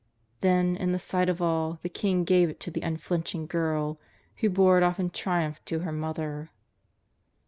[0.39, 3.99] Then, in the sight of all, the king gave it to the un flinching girl,
[4.37, 6.49] who bore it off in triumph to her mother.